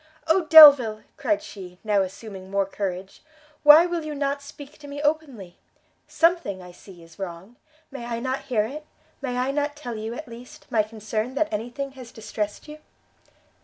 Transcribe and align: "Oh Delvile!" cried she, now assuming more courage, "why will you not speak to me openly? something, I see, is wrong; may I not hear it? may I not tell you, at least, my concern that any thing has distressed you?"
"Oh 0.25 0.45
Delvile!" 0.45 1.03
cried 1.15 1.43
she, 1.43 1.77
now 1.83 2.01
assuming 2.01 2.49
more 2.49 2.65
courage, 2.65 3.21
"why 3.61 3.85
will 3.85 4.03
you 4.03 4.15
not 4.15 4.41
speak 4.41 4.79
to 4.79 4.87
me 4.87 4.99
openly? 4.99 5.59
something, 6.07 6.59
I 6.59 6.71
see, 6.71 7.03
is 7.03 7.19
wrong; 7.19 7.55
may 7.91 8.05
I 8.07 8.19
not 8.19 8.45
hear 8.45 8.63
it? 8.65 8.87
may 9.21 9.37
I 9.37 9.51
not 9.51 9.75
tell 9.75 9.93
you, 9.95 10.15
at 10.15 10.27
least, 10.27 10.65
my 10.71 10.81
concern 10.81 11.35
that 11.35 11.53
any 11.53 11.69
thing 11.69 11.91
has 11.91 12.11
distressed 12.11 12.67
you?" 12.67 12.79